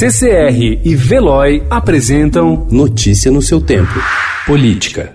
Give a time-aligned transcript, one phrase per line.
[0.00, 3.92] CCR e Veloy apresentam Notícia no seu tempo.
[4.46, 5.12] Política.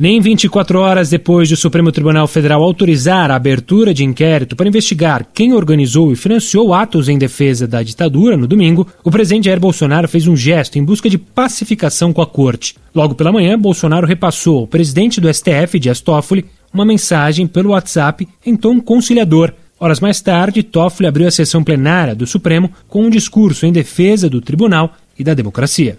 [0.00, 4.66] Nem 24 horas depois de o Supremo Tribunal Federal autorizar a abertura de inquérito para
[4.66, 9.60] investigar quem organizou e financiou atos em defesa da ditadura no domingo, o presidente Jair
[9.60, 12.76] Bolsonaro fez um gesto em busca de pacificação com a corte.
[12.94, 18.28] Logo pela manhã, Bolsonaro repassou ao presidente do STF, Dias Toffoli, uma mensagem pelo WhatsApp
[18.44, 19.52] em tom conciliador.
[19.78, 24.28] Horas mais tarde, Toffoli abriu a sessão plenária do Supremo com um discurso em defesa
[24.28, 25.98] do tribunal e da democracia.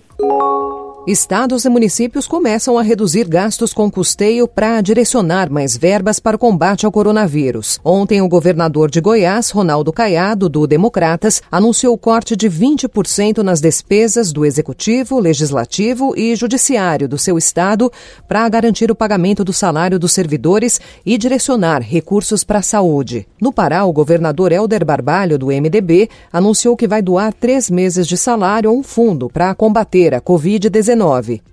[1.08, 6.40] Estados e municípios começam a reduzir gastos com custeio para direcionar mais verbas para o
[6.40, 7.80] combate ao coronavírus.
[7.86, 13.62] Ontem, o governador de Goiás, Ronaldo Caiado, do Democratas, anunciou o corte de 20% nas
[13.62, 17.92] despesas do Executivo, Legislativo e Judiciário do seu estado
[18.28, 23.28] para garantir o pagamento do salário dos servidores e direcionar recursos para a saúde.
[23.40, 28.18] No Pará, o governador Helder Barbalho, do MDB, anunciou que vai doar três meses de
[28.18, 30.95] salário a um fundo para combater a Covid-19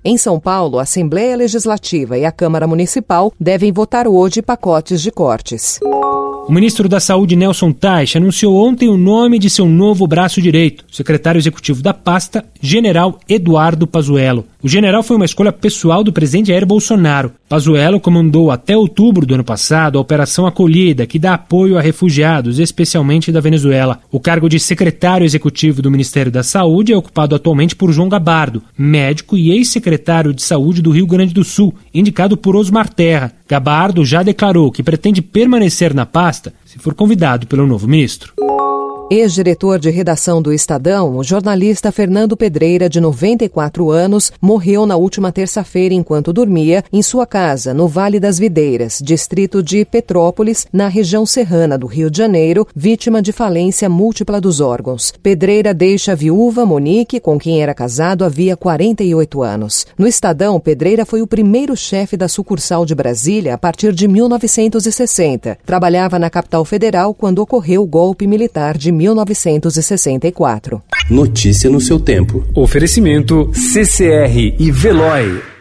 [0.04, 5.10] em São Paulo, a Assembleia Legislativa e a Câmara Municipal devem votar hoje pacotes de
[5.10, 5.80] cortes.
[5.82, 10.84] O ministro da Saúde, Nelson Teich, anunciou ontem o nome de seu novo braço direito,
[10.90, 14.44] secretário executivo da pasta, General Eduardo Pazuello.
[14.64, 17.32] O general foi uma escolha pessoal do presidente Jair Bolsonaro.
[17.48, 22.60] Pazuello comandou até outubro do ano passado a Operação Acolhida, que dá apoio a refugiados,
[22.60, 23.98] especialmente da Venezuela.
[24.08, 28.62] O cargo de secretário executivo do Ministério da Saúde é ocupado atualmente por João Gabardo,
[28.78, 33.32] médico e ex-secretário de Saúde do Rio Grande do Sul, indicado por Osmar Terra.
[33.48, 38.32] Gabardo já declarou que pretende permanecer na pasta se for convidado pelo novo ministro.
[39.12, 45.30] Ex-diretor de redação do Estadão, o jornalista Fernando Pedreira, de 94 anos, morreu na última
[45.30, 51.26] terça-feira enquanto dormia em sua casa, no Vale das Videiras, distrito de Petrópolis, na região
[51.26, 55.12] serrana do Rio de Janeiro, vítima de falência múltipla dos órgãos.
[55.22, 59.86] Pedreira deixa a viúva Monique, com quem era casado havia 48 anos.
[59.98, 65.58] No Estadão, Pedreira foi o primeiro chefe da sucursal de Brasília a partir de 1960.
[65.66, 70.82] Trabalhava na capital federal quando ocorreu o golpe militar de 1964.
[71.10, 72.44] Notícia no seu tempo.
[72.54, 75.51] Oferecimento CCR e Veloy.